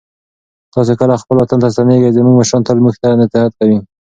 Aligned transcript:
تاسې 0.73 0.93
کله 0.99 1.13
خپل 1.21 1.35
وطن 1.39 1.59
ته 1.63 1.67
ستنېږئ؟ 1.75 2.09
زموږ 2.17 2.35
مشران 2.39 2.61
تل 2.67 2.77
موږ 2.83 2.95
ته 3.01 3.07
نصیحت 3.21 3.51
کوي. 3.59 3.77